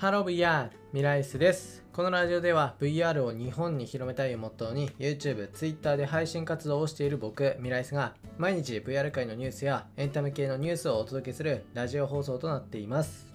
[0.00, 0.70] ハロー VR!
[0.94, 1.84] ミライスです。
[1.92, 13.26] このラジオでは VR を日本に広めたいをモットーに YouTube、Twitter で配信活動をしている僕、ミライスが毎日 VR 界のニュースやエンタメ系のニュースをお届けするラジオ放送となっています。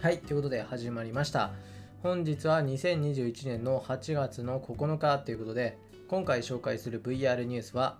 [0.00, 1.52] はい、ということで始まりました。
[2.02, 5.78] 本日は2021年の8月の9日ということで、
[6.08, 7.96] 今回紹介する VR ニュースは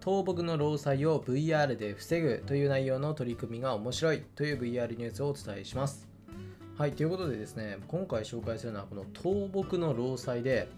[0.00, 6.06] 倒木の労災を VR で防ぐという内容の取り組みが面白いという VR ニュースをお伝えします。
[6.78, 10.68] はい、ということでですね、今回紹介するのはこの倒木の労災で、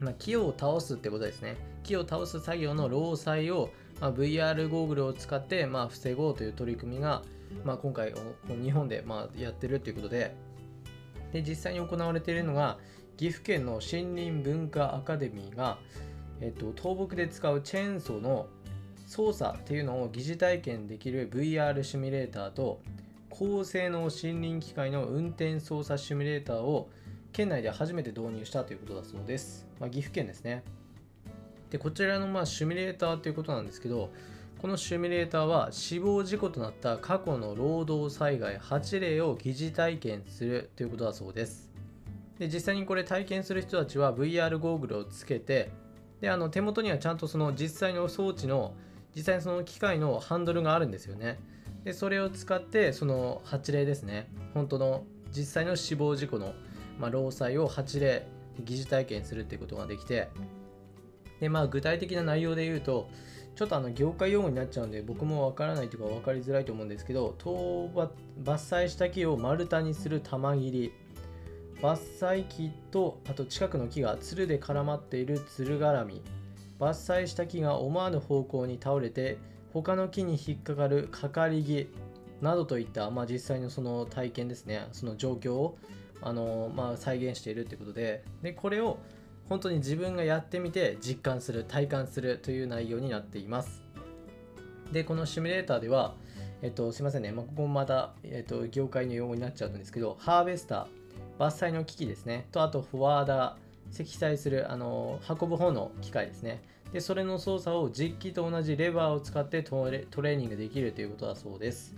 [0.00, 1.58] まあ、木を倒すってことですね。
[1.82, 3.68] 木を倒す作業の労災を、
[4.00, 7.20] まあ、VR ゴーグルを使って、まあ、防ごうという取り組みが、
[7.62, 8.14] まあ、今回
[8.62, 10.34] 日本で、まあ、やってるということで
[11.34, 12.78] で、実際に行われているのが
[13.18, 15.76] 岐阜県の森林文化アカデミーが、
[16.40, 18.46] えっと、倒木で使うチェーンソーの
[19.06, 22.80] 操作っていうのを疑似体験できる VR シミュレーターと
[23.34, 26.90] 高性能森林機械の運転操作シミュレーターを
[27.32, 29.66] 県内で初めて導入したということだそうです。
[29.80, 30.62] まあ、岐阜県ですね。
[31.70, 34.10] で、こちらのまあシミュレーターということなんですけど、
[34.60, 41.72] このシミュレーターは死亡事故となった過去の労働災害8例を疑似体験するということだそうです。
[42.38, 45.70] で、実際にこれ体験する人たちは VR ゴーグルをつけて、
[46.20, 48.74] で、あの手元にはちゃんとその実際の装置の、
[49.16, 51.38] 実際にその機械のハンドルがあるんですよね。
[51.84, 54.28] でそれを使ってその8例ですね。
[54.54, 56.54] 本当の実際の死亡事故の、
[56.98, 58.26] まあ、労災を8例
[58.60, 60.28] 疑似体験するっていうことができて
[61.40, 63.08] でまあ具体的な内容で言うと
[63.54, 68.10] ちょっとあの業界用語になっちゃうんで僕もわからないというか分かりづらいと思うんですけど倒伐
[68.44, 70.92] 採した木を丸太にする玉切り
[71.80, 76.22] 伐採機とあと近くの木がつるで絡まっているつる絡み
[76.78, 79.38] 伐採した木が思わぬ方向に倒れて
[79.72, 81.88] 他の木に引っかかるかかり木
[82.40, 84.86] などといった、まあ、実際のその体験ですね。
[84.92, 85.78] その状況を
[86.20, 88.24] あの、まあ、再現しているということで。
[88.42, 88.98] でこれを
[89.48, 93.82] 本当に自分がやってみて実感する体感するという内容になっています。
[94.92, 96.14] でこのシミュレーターでは
[96.62, 103.61] えっと、すいませんね、まあ、ここもまた、えっと、業界の用語になっちゃうんですけど、ハーベスター、伐採の機器ですね、とあとフォワーダー、
[103.92, 106.62] 積載するあの運ぶ方の機械ですね。
[106.92, 111.94] で、それの操作を実機と同じレバーを使ってトレーニングできるということだそうです。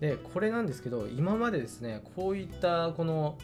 [0.00, 3.36] で、これなんですけど、今までですね、こういったこの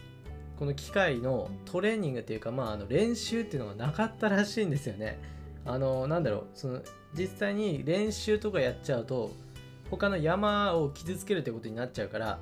[0.59, 5.19] この機械のトレーニングっていうか、まあ、あの練習っていうのがなかったらしいんですよね。
[5.65, 6.81] あの、なんだろう、その
[7.15, 9.33] 実際に練習とかやっちゃうと、
[9.91, 12.39] 他の山を傷つけるってことになっちゃうから、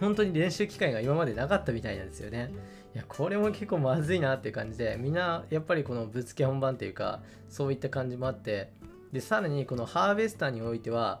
[0.00, 2.50] 本当に練習機会が今までなかったみたいなんですよね。
[2.94, 8.72] いやこれも結構まずいなっていう感じでみんなやっぱりこのぶつけ本番っていうかそういった感じもあって
[9.12, 11.20] でさらにこのハーベスターにおいては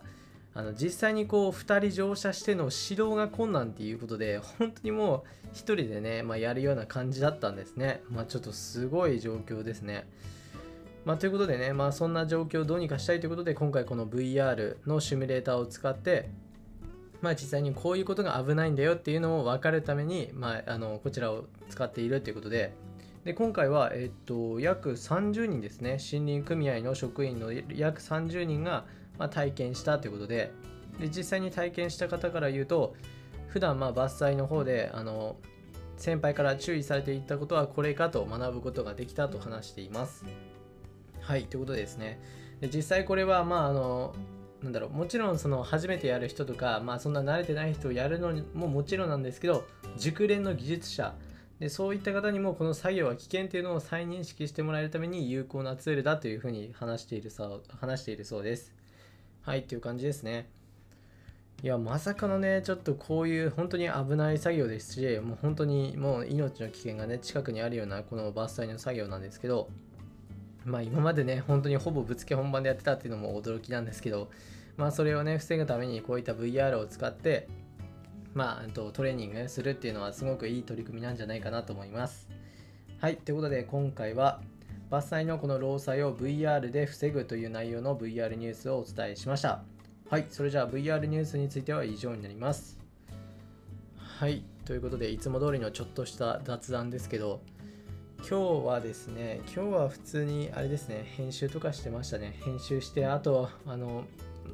[0.52, 8.02] あの実際にこう2人乗車しての指導が困難っていうことで本当にもう1人でね、まあ、やるような感じだったんですね。
[8.10, 10.08] まあちょっとすごい状況ですね。
[11.04, 16.28] まあ、ということでね、まあ、そんな状況をどうにかしたいということで今回この VR のシミュレーターを使って
[17.22, 22.72] まあ、実際にこういうことが危ないんだよっていうのを分かるために、まあ、あのこちらを使っているということで。
[23.24, 28.86] で今回は、えっと、約30人ですね森林組合の職員の約30人が、
[29.18, 30.52] まあ、体験したということで。
[30.98, 32.94] で実際に体験した方から言うと
[33.48, 35.36] 普段まあ伐採の方であの
[35.96, 40.24] 先輩から注意されていったことはこれかと学ぶことができたと話しています。
[41.20, 42.20] はいということでですね。
[42.60, 44.14] で実際これはまああの
[44.62, 49.64] なんだろうもちろんその初めてやる人とか、まあ、そんな慣れてない人をやるのももちろんなんですけど
[49.96, 51.14] 熟練の技術者
[51.60, 58.72] でそういった方にもこの作業は危険というのを再認識してもらえるために有効なツールだというふうに話しているそう話しているそうです。
[59.42, 60.48] はいという感じですね。
[61.62, 69.68] いやまさかのねちょっとこういう本当に危ない作業ですしもう本当にもう命の危険がね近くにあるようなこの伐採の作業なんですけど
[70.64, 74.30] まあ今までね、本当にほぼぶつけ本番でやってたっていうのも驚きなんですけど、
[74.76, 77.48] まあそれをね、防ぐためにこういった VR を使って、
[78.34, 82.28] まあとトレーニングするっていうのはすごくいい取り組みなんじゃないかなと思います。
[83.00, 84.40] はい、ということで今回は
[84.90, 89.62] 伐採のこの労災を VR で防ぐという内容の VR ニュースをお伝えしました。
[90.08, 92.78] はい、それじゃあ VR ニュースについては以上になります。
[93.96, 97.40] はい、ということでいつも通りのちょっとした雑談ですけど、
[98.28, 102.38] 今日はですね、今日は普通にあれですね、編集とかしてましたね。
[102.44, 104.04] 編集して、あと、あの、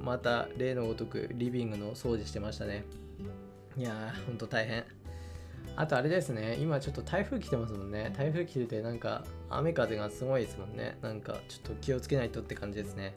[0.01, 2.85] また例のごとくリビングの掃除してましたね。
[3.77, 4.85] いやー、ほんと大変。
[5.75, 8.15] あとあれですね、今ちょっと台風来てますもんね。
[8.17, 10.97] 台風来てて、なんか雨風がすごいですもんね。
[11.03, 13.15] なんかちょっと気をつけないとって感じですね。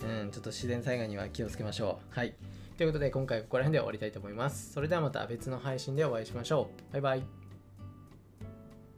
[0.00, 2.18] うん、ちょっと自然災害には気をつけましょう。
[2.18, 2.34] はい。
[2.76, 4.72] ということで今回ここら辺で終わりたいと思います。
[4.72, 6.92] それではまた別の配信でお会いしましょう。
[6.92, 7.41] バイバイ。